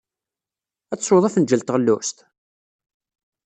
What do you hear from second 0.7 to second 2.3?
Ad tesweḍ afenjal n teɣlust?